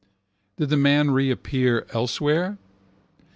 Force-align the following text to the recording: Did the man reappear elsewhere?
Did 0.57 0.69
the 0.69 0.77
man 0.77 1.11
reappear 1.11 1.85
elsewhere? 1.93 2.57